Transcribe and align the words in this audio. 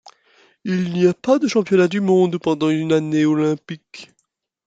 Il 0.63 0.91
n'y 0.93 1.05
a 1.05 1.13
pas 1.13 1.37
de 1.37 1.47
championnats 1.47 1.87
du 1.87 2.01
monde 2.01 2.39
pendant 2.39 2.71
une 2.71 2.91
année 2.91 3.23
olympique. 3.23 4.09